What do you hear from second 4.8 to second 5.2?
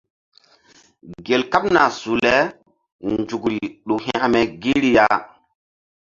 ri ya.